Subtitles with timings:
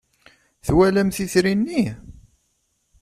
[0.65, 1.83] Twalamt itri-nni?